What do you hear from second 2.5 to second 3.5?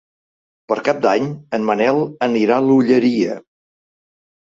a l'Olleria.